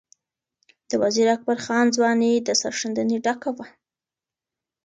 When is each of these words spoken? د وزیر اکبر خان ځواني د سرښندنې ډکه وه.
د 0.89 0.91
وزیر 1.01 1.27
اکبر 1.35 1.57
خان 1.65 1.85
ځواني 1.95 2.31
د 2.39 2.49
سرښندنې 2.61 3.17
ډکه 3.25 3.49
وه. 3.55 3.65